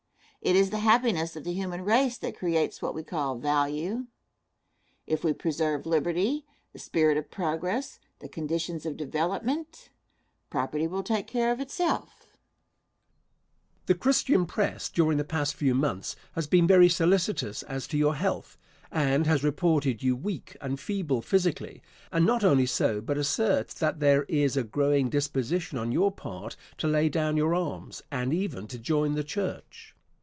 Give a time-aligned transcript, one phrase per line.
[0.43, 4.07] It is the happiness of the human race that creates what we call value.
[5.05, 9.91] If we preserve liberty, the spirit of progress, the conditions of development,
[10.49, 12.09] property will take care of itself.
[12.17, 13.83] Question.
[13.85, 18.15] The Christian press during the past few months has been very solicitous as to your
[18.15, 18.57] health,
[18.91, 23.99] and has reported you weak and feeble physically, and not only so, but asserts that
[23.99, 28.65] there is a growing disposition on your part to lay down your arms, and even
[28.69, 29.93] to join the church.